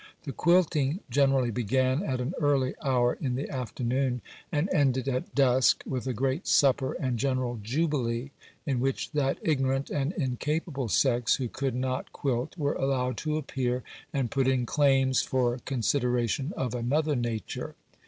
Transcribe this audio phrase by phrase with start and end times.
[0.23, 5.83] The quilting generally began at an early hour in the afternoon, and ended at dusk
[5.85, 8.31] with a great supper and general jubilee,
[8.65, 13.83] in which that ignorant and incapable sex who could not quilt were allowed to appear,
[14.11, 17.75] and put in claims for consideration of another nature.